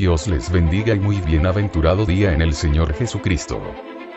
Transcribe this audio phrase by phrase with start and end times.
[0.00, 3.60] Dios les bendiga y muy bienaventurado día en el Señor Jesucristo.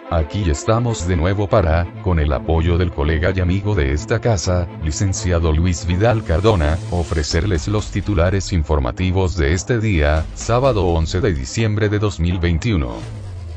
[0.09, 4.69] Aquí estamos de nuevo para, con el apoyo del colega y amigo de esta casa,
[4.81, 11.89] licenciado Luis Vidal Cardona, ofrecerles los titulares informativos de este día, sábado 11 de diciembre
[11.89, 12.89] de 2021.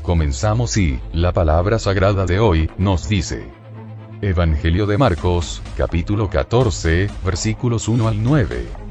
[0.01, 3.47] Comenzamos y, la palabra sagrada de hoy, nos dice.
[4.21, 8.86] Evangelio de Marcos, capítulo 14, versículos 1 al 9.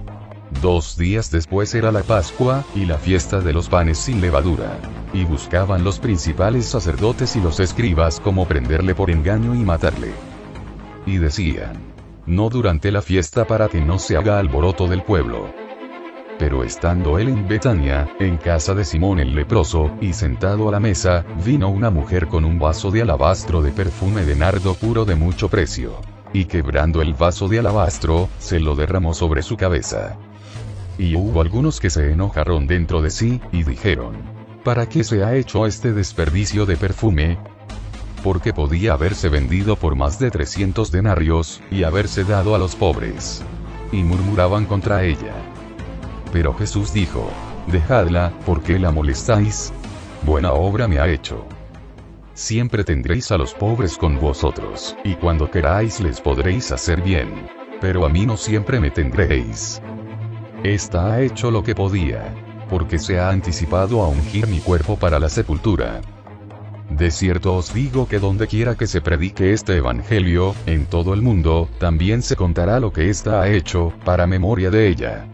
[0.63, 4.79] Dos días después era la Pascua, y la fiesta de los panes sin levadura.
[5.13, 10.13] Y buscaban los principales sacerdotes y los escribas como prenderle por engaño y matarle.
[11.05, 11.77] Y decían,
[12.25, 15.51] no durante la fiesta para que no se haga alboroto del pueblo.
[16.39, 20.81] Pero estando él en Betania, en casa de Simón el leproso, y sentado a la
[20.81, 25.17] mesa, vino una mujer con un vaso de alabastro de perfume de nardo puro de
[25.17, 26.16] mucho precio.
[26.37, 30.19] Y quebrando el vaso de alabastro, se lo derramó sobre su cabeza.
[30.99, 34.17] Y hubo algunos que se enojaron dentro de sí, y dijeron,
[34.63, 37.39] ¿para qué se ha hecho este desperdicio de perfume?
[38.23, 43.43] Porque podía haberse vendido por más de 300 denarios, y haberse dado a los pobres.
[43.91, 45.33] Y murmuraban contra ella.
[46.35, 47.31] Pero Jesús dijo,
[47.67, 49.73] Dejadla, ¿por qué la molestáis?
[50.21, 51.47] Buena obra me ha hecho.
[52.37, 57.49] Siempre tendréis a los pobres con vosotros, y cuando queráis les podréis hacer bien.
[57.81, 59.81] Pero a mí no siempre me tendréis.
[60.63, 62.35] Esta ha hecho lo que podía.
[62.69, 66.03] Porque se ha anticipado a ungir mi cuerpo para la sepultura.
[66.91, 71.23] De cierto os digo que donde quiera que se predique este evangelio, en todo el
[71.23, 75.27] mundo, también se contará lo que ésta ha hecho, para memoria de ella.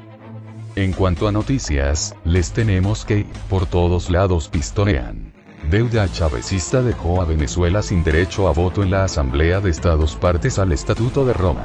[0.77, 5.32] En cuanto a noticias, les tenemos que, por todos lados pistonean.
[5.73, 10.59] Deuda chavecista dejó a Venezuela sin derecho a voto en la Asamblea de Estados partes
[10.59, 11.65] al Estatuto de Roma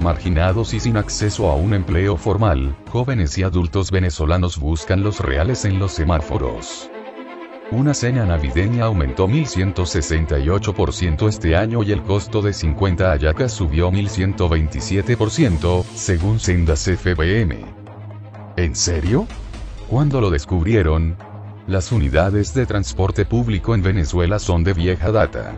[0.00, 5.64] marginados y sin acceso a un empleo formal, jóvenes y adultos venezolanos buscan los reales
[5.64, 6.88] en los semáforos.
[7.72, 15.84] Una cena navideña aumentó 1168% este año y el costo de 50 ayacas subió 1127%,
[15.94, 17.64] según Sendas FBM.
[18.56, 19.26] ¿En serio?
[19.88, 21.16] ¿Cuándo lo descubrieron?
[21.70, 25.56] Las unidades de transporte público en Venezuela son de vieja data.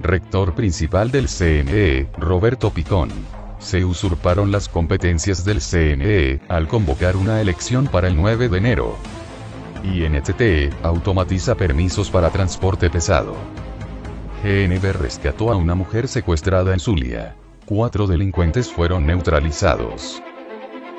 [0.00, 3.10] Rector principal del CNE, Roberto Picón
[3.58, 8.94] se usurparon las competencias del CNE, al convocar una elección para el 9 de enero.
[9.82, 13.34] INTT, automatiza permisos para transporte pesado.
[14.44, 17.34] GNB rescató a una mujer secuestrada en Zulia.
[17.64, 20.22] Cuatro delincuentes fueron neutralizados.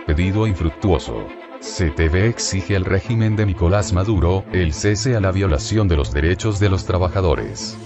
[0.05, 1.25] Pedido infructuoso.
[1.62, 6.59] CTV exige al régimen de Nicolás Maduro, el cese a la violación de los derechos
[6.59, 7.78] de los trabajadores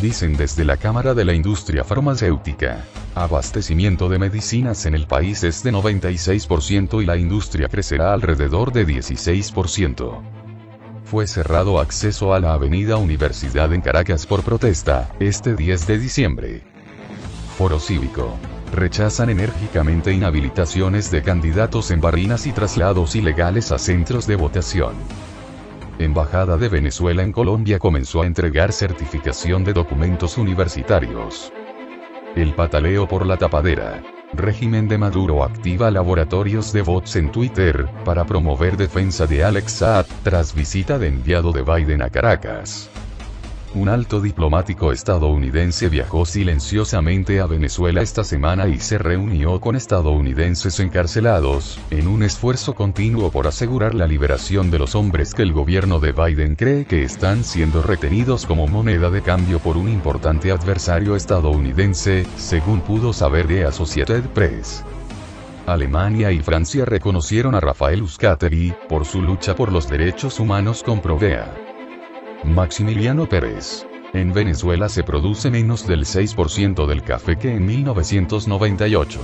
[0.00, 2.84] dicen desde la Cámara de la Industria Farmacéutica.
[3.14, 8.86] Abastecimiento de medicinas en el país es de 96% y la industria crecerá alrededor de
[8.86, 10.22] 16%.
[11.04, 16.62] Fue cerrado acceso a la Avenida Universidad en Caracas por protesta, este 10 de diciembre.
[17.60, 18.38] Foro Cívico.
[18.72, 24.94] Rechazan enérgicamente inhabilitaciones de candidatos en barrinas y traslados ilegales a centros de votación.
[25.98, 31.52] Embajada de Venezuela en Colombia comenzó a entregar certificación de documentos universitarios.
[32.34, 34.02] El pataleo por la tapadera.
[34.32, 40.06] Régimen de Maduro activa laboratorios de bots en Twitter, para promover defensa de Alex Saad,
[40.22, 42.88] tras visita de enviado de Biden a Caracas.
[43.72, 50.80] Un alto diplomático estadounidense viajó silenciosamente a Venezuela esta semana y se reunió con estadounidenses
[50.80, 56.00] encarcelados, en un esfuerzo continuo por asegurar la liberación de los hombres que el gobierno
[56.00, 61.14] de Biden cree que están siendo retenidos como moneda de cambio por un importante adversario
[61.14, 64.84] estadounidense, según pudo saber de Associated Press.
[65.66, 71.00] Alemania y Francia reconocieron a Rafael Uzcategui, por su lucha por los derechos humanos con
[71.00, 71.69] Provea.
[72.44, 73.86] Maximiliano Pérez.
[74.14, 79.20] En Venezuela se produce menos del 6% del café que en 1998.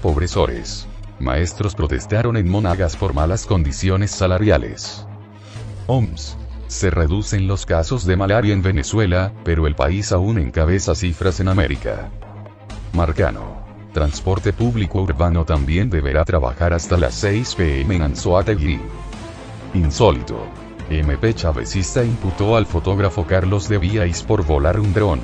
[0.00, 0.86] Pobresores.
[1.18, 5.06] Maestros protestaron en Monagas por malas condiciones salariales.
[5.86, 6.36] OMS.
[6.68, 11.48] Se reducen los casos de malaria en Venezuela, pero el país aún encabeza cifras en
[11.48, 12.10] América.
[12.92, 13.64] Marcano.
[13.92, 18.80] Transporte público urbano también deberá trabajar hasta las 6 pm en Anzoátegui.
[19.74, 20.63] Insólito.
[20.90, 25.20] MP chavecista imputó al fotógrafo Carlos de Víais por volar un dron.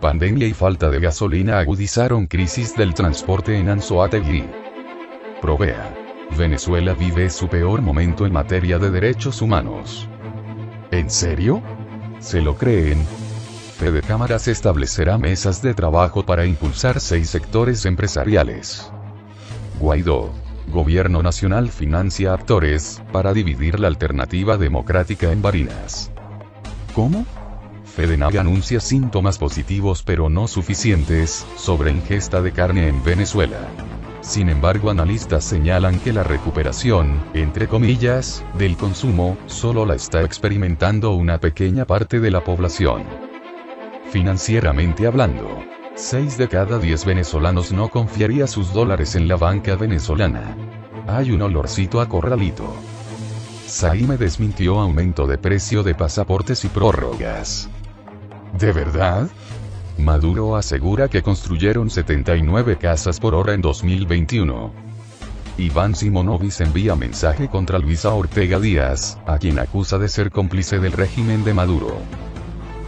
[0.00, 4.44] Pandemia y falta de gasolina agudizaron crisis del transporte en Anzoátegui.
[5.40, 5.94] Provea.
[6.36, 10.08] Venezuela vive su peor momento en materia de derechos humanos.
[10.90, 11.62] ¿En serio?
[12.18, 13.04] ¿Se lo creen?
[13.78, 18.92] Fede Cámaras establecerá mesas de trabajo para impulsar seis sectores empresariales.
[19.78, 20.30] Guaidó.
[20.70, 26.10] Gobierno Nacional financia actores, para dividir la alternativa democrática en Barinas.
[26.94, 27.26] ¿Cómo?
[27.84, 33.58] FEDENAV anuncia síntomas positivos pero no suficientes, sobre ingesta de carne en Venezuela.
[34.20, 41.12] Sin embargo, analistas señalan que la recuperación, entre comillas, del consumo, solo la está experimentando
[41.12, 43.02] una pequeña parte de la población.
[44.10, 45.62] Financieramente hablando,
[46.00, 50.56] 6 de cada 10 venezolanos no confiaría sus dólares en la banca venezolana.
[51.06, 52.74] Hay un olorcito a corralito.
[53.66, 57.68] Saime desmintió aumento de precio de pasaportes y prórrogas.
[58.58, 59.28] ¿De verdad?
[59.98, 64.72] Maduro asegura que construyeron 79 casas por hora en 2021.
[65.58, 70.92] Iván Simonovic envía mensaje contra Luisa Ortega Díaz, a quien acusa de ser cómplice del
[70.92, 71.98] régimen de Maduro.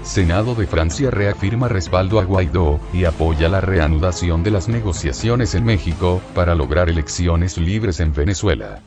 [0.02, 5.64] Senado de Francia reafirma respaldo a Guaidó, y apoya la reanudación de las negociaciones en
[5.64, 8.80] México, para lograr elecciones libres en Venezuela.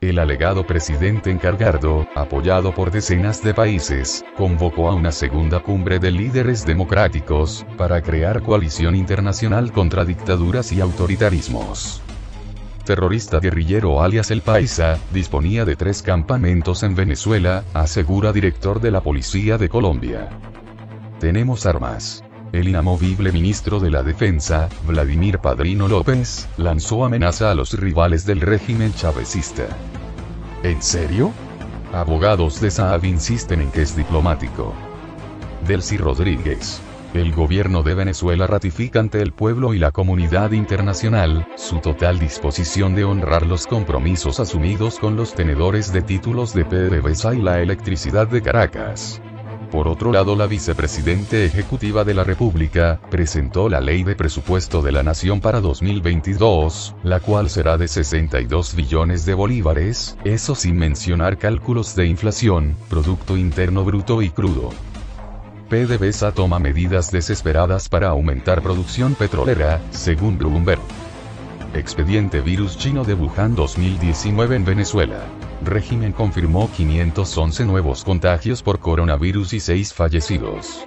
[0.00, 6.10] El alegado presidente encargado, apoyado por decenas de países, convocó a una segunda cumbre de
[6.10, 12.02] líderes democráticos, para crear coalición internacional contra dictaduras y autoritarismos.
[12.84, 19.02] Terrorista guerrillero alias El Paisa, disponía de tres campamentos en Venezuela, asegura director de la
[19.02, 20.30] Policía de Colombia.
[21.22, 22.24] Tenemos armas.
[22.50, 28.40] El inamovible ministro de la Defensa, Vladimir Padrino López, lanzó amenaza a los rivales del
[28.40, 29.68] régimen chavecista.
[30.64, 31.30] ¿En serio?
[31.92, 34.74] Abogados de Saab insisten en que es diplomático.
[35.64, 36.82] Delcy Rodríguez.
[37.14, 42.96] El gobierno de Venezuela ratifica ante el pueblo y la comunidad internacional, su total disposición
[42.96, 48.26] de honrar los compromisos asumidos con los tenedores de títulos de PDVSA y la electricidad
[48.26, 49.22] de Caracas.
[49.72, 54.92] Por otro lado, la vicepresidente ejecutiva de la República, presentó la Ley de Presupuesto de
[54.92, 61.38] la Nación para 2022, la cual será de 62 billones de bolívares, eso sin mencionar
[61.38, 64.68] cálculos de inflación, Producto Interno Bruto y crudo.
[65.70, 70.82] PDVSA toma medidas desesperadas para aumentar producción petrolera, según Bloomberg.
[71.74, 75.24] Expediente virus chino de Wuhan 2019 en Venezuela.
[75.64, 80.86] Régimen confirmó 511 nuevos contagios por coronavirus y 6 fallecidos.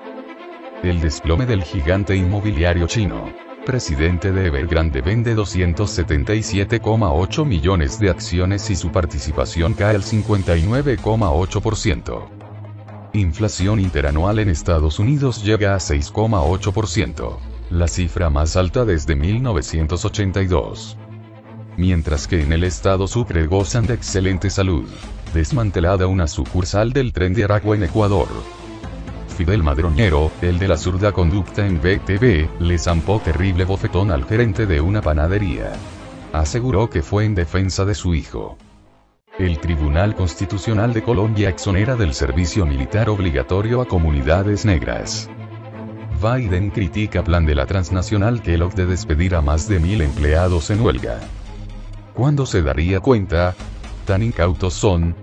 [0.83, 3.33] El desplome del gigante inmobiliario chino.
[3.65, 12.27] Presidente de Evergrande vende 277,8 millones de acciones y su participación cae al 59,8%.
[13.13, 20.97] Inflación interanual en Estados Unidos llega a 6,8%, la cifra más alta desde 1982
[21.77, 24.85] mientras que en el estado Sucre gozan de excelente salud.
[25.33, 28.27] Desmantelada una sucursal del tren de Aragua en Ecuador.
[29.37, 34.65] Fidel Madroñero, el de la zurda conducta en BTV, le zampó terrible bofetón al gerente
[34.65, 35.73] de una panadería.
[36.31, 38.57] Aseguró que fue en defensa de su hijo.
[39.37, 45.29] El Tribunal Constitucional de Colombia exonera del servicio militar obligatorio a comunidades negras.
[46.25, 50.81] Biden critica plan de la transnacional Kellogg de despedir a más de mil empleados en
[50.81, 51.19] huelga.
[52.15, 53.53] ¿Cuándo se daría cuenta?
[54.05, 55.15] Tan incautos son.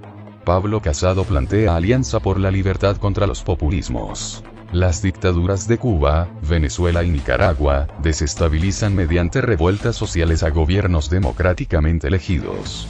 [0.44, 4.44] Pablo Casado plantea alianza por la libertad contra los populismos.
[4.70, 12.86] Las dictaduras de Cuba, Venezuela y Nicaragua, desestabilizan mediante revueltas sociales a gobiernos democráticamente elegidos.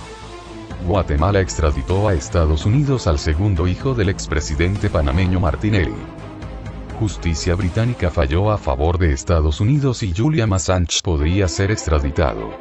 [0.87, 5.95] Guatemala extraditó a Estados Unidos al segundo hijo del expresidente panameño Martinelli.
[7.03, 12.53] Justicia británica falló a favor de Estados Unidos y Julian Assange podría ser extraditado.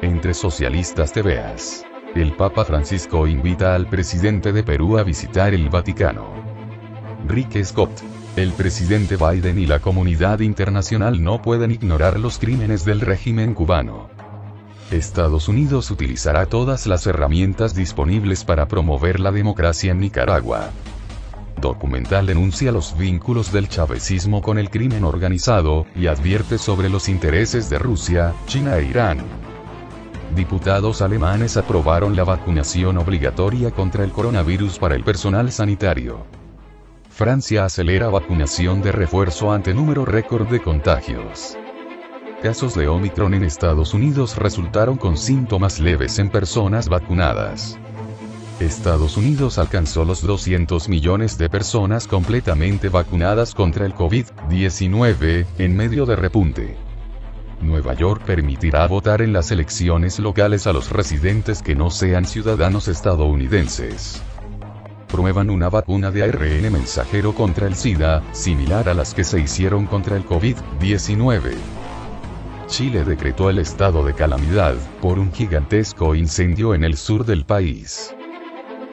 [0.00, 1.84] Entre socialistas te veas.
[2.14, 6.32] El Papa Francisco invita al presidente de Perú a visitar el Vaticano.
[7.28, 7.90] Rick Scott.
[8.34, 14.08] El presidente Biden y la comunidad internacional no pueden ignorar los crímenes del régimen cubano.
[14.90, 20.70] Estados Unidos utilizará todas las herramientas disponibles para promover la democracia en Nicaragua.
[21.60, 27.68] Documental denuncia los vínculos del chavecismo con el crimen organizado, y advierte sobre los intereses
[27.70, 29.18] de Rusia, China e Irán
[30.34, 36.24] diputados alemanes aprobaron la vacunación obligatoria contra el coronavirus para el personal sanitario.
[37.08, 41.58] Francia acelera vacunación de refuerzo ante número récord de contagios.
[42.42, 47.78] Casos de Omicron en Estados Unidos resultaron con síntomas leves en personas vacunadas.
[48.60, 56.04] Estados Unidos alcanzó los 200 millones de personas completamente vacunadas contra el COVID-19, en medio
[56.04, 56.76] de repunte.
[57.62, 62.88] Nueva York permitirá votar en las elecciones locales a los residentes que no sean ciudadanos
[62.88, 64.20] estadounidenses.
[65.08, 69.86] Prueban una vacuna de ARN mensajero contra el SIDA, similar a las que se hicieron
[69.86, 71.54] contra el COVID-19.
[72.66, 78.14] Chile decretó el estado de calamidad, por un gigantesco incendio en el sur del país.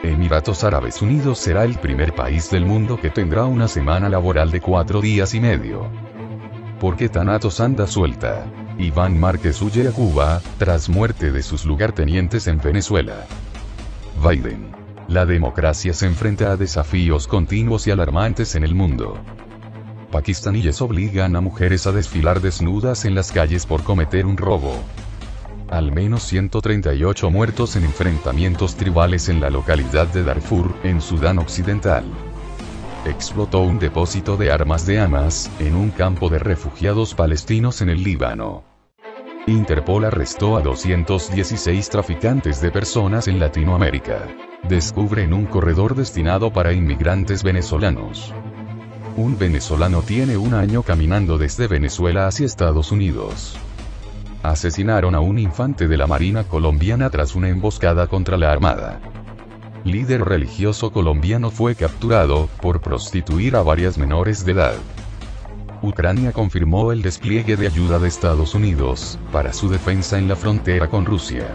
[0.03, 4.61] Emiratos Árabes Unidos será el primer país del mundo que tendrá una semana laboral de
[4.61, 5.89] cuatro días y medio.
[6.79, 8.45] ¿Por qué Tanatos anda suelta?
[8.77, 13.25] Iván Márquez huye a Cuba, tras muerte de sus lugartenientes en Venezuela.
[14.23, 14.71] Biden.
[15.07, 19.17] La democracia se enfrenta a desafíos continuos y alarmantes en el mundo.
[20.11, 24.83] Pakistaníes obligan a mujeres a desfilar desnudas en las calles por cometer un robo.
[25.69, 32.05] Al menos 138 muertos en enfrentamientos tribales en la localidad de Darfur, en Sudán Occidental
[33.07, 38.03] explotó un depósito de armas de Hamas, en un campo de refugiados palestinos en el
[38.03, 38.63] Líbano.
[39.47, 44.27] Interpol arrestó a 216 traficantes de personas en Latinoamérica.
[44.67, 48.33] Descubren un corredor destinado para inmigrantes venezolanos.
[49.15, 53.57] Un venezolano tiene un año caminando desde Venezuela hacia Estados Unidos.
[54.43, 58.99] Asesinaron a un infante de la Marina colombiana tras una emboscada contra la Armada
[59.87, 64.75] líder religioso colombiano fue capturado, por prostituir a varias menores de edad.
[65.81, 70.89] Ucrania confirmó el despliegue de ayuda de Estados Unidos, para su defensa en la frontera
[70.89, 71.47] con Rusia.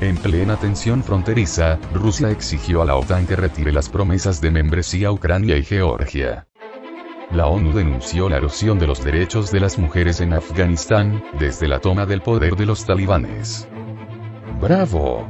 [0.00, 5.08] En plena tensión fronteriza, Rusia exigió a la OTAN que retire las promesas de membresía
[5.08, 6.46] a Ucrania y Georgia.
[7.30, 11.80] La ONU denunció la erosión de los derechos de las mujeres en Afganistán, desde la
[11.80, 13.66] toma del poder de los talibanes.
[14.60, 15.26] ¡Bravo!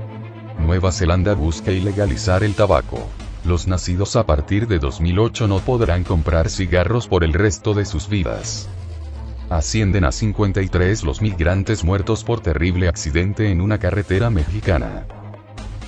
[0.59, 3.09] Nueva Zelanda busca ilegalizar el tabaco.
[3.45, 8.09] Los nacidos a partir de 2008 no podrán comprar cigarros por el resto de sus
[8.09, 8.69] vidas.
[9.51, 15.07] Ascienden a 53 los migrantes muertos por terrible accidente en una carretera mexicana.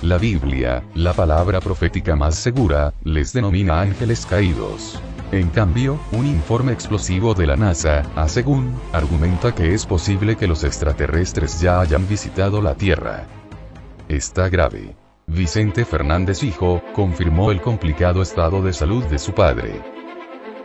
[0.01, 5.01] La Biblia, la palabra profética más segura, les denomina ángeles caídos.
[5.31, 10.63] En cambio, un informe explosivo de la NASA, según, argumenta que es posible que los
[10.63, 13.27] extraterrestres ya hayan visitado la Tierra
[14.09, 14.95] está grave.
[15.27, 19.81] Vicente Fernández hijo, confirmó el complicado estado de salud de su padre.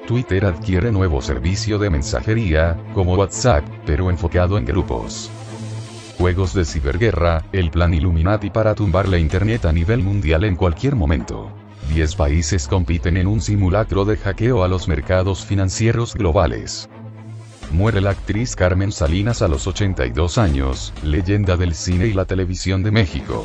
[0.06, 5.30] Twitter adquiere nuevo servicio de mensajería, como WhatsApp, pero enfocado en grupos.
[6.18, 10.94] Juegos de ciberguerra, el plan Illuminati para tumbar la Internet a nivel mundial en cualquier
[10.94, 11.61] momento.
[11.92, 16.88] 10 países compiten en un simulacro de hackeo a los mercados financieros globales.
[17.70, 22.82] Muere la actriz Carmen Salinas a los 82 años, leyenda del cine y la televisión
[22.82, 23.44] de México.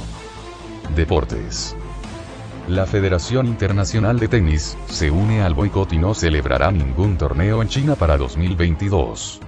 [0.96, 1.75] Deportes.
[2.70, 7.68] La Federación Internacional de Tenis, se une al boicot y no celebrará ningún torneo en
[7.68, 9.42] China para 2022.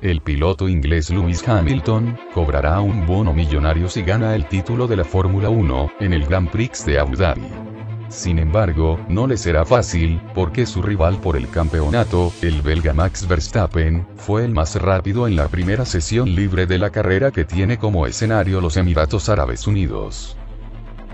[0.00, 5.04] El piloto inglés Lewis Hamilton, cobrará un bono millonario si gana el título de la
[5.04, 7.73] Fórmula 1, en el Grand Prix de Abu Dhabi.
[8.14, 13.26] Sin embargo, no le será fácil, porque su rival por el campeonato, el belga Max
[13.26, 17.76] Verstappen, fue el más rápido en la primera sesión libre de la carrera que tiene
[17.76, 20.36] como escenario los Emiratos Árabes Unidos.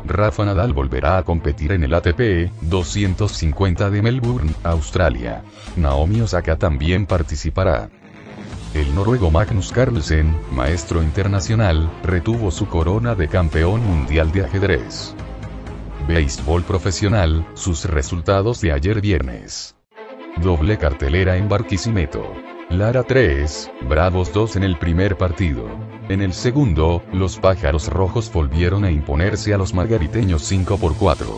[0.04, 5.42] Rafa Nadal volverá a competir en el ATP 250 de Melbourne, Australia.
[5.76, 7.88] Naomi Osaka también participará.
[8.74, 15.14] El noruego Magnus Carlsen, maestro internacional, retuvo su corona de campeón mundial de ajedrez.
[16.12, 19.76] Béisbol profesional, sus resultados de ayer viernes.
[20.42, 22.34] Doble cartelera en Barquisimeto.
[22.68, 25.66] Lara 3, Bravos 2 en el primer partido.
[26.08, 31.36] En el segundo, los pájaros rojos volvieron a imponerse a los margariteños 5 por 4.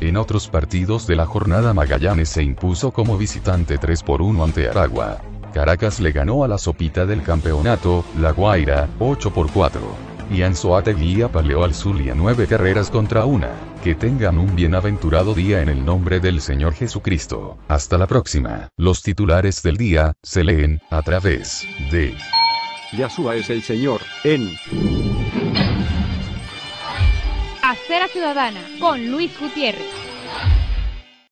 [0.00, 4.66] En otros partidos de la jornada Magallanes se impuso como visitante 3 por 1 ante
[4.66, 5.20] Aragua.
[5.52, 11.24] Caracas le ganó a la sopita del campeonato, La Guaira, 8 por 4 y Anzoátegui
[11.32, 13.50] paleó al Zulia nueve carreras contra una.
[13.82, 17.58] Que tengan un bienaventurado día en el nombre del Señor Jesucristo.
[17.68, 18.68] Hasta la próxima.
[18.76, 22.14] Los titulares del día se leen a través de
[22.96, 24.56] Yahshua es el Señor en
[27.62, 30.03] Acera Ciudadana con Luis Gutiérrez.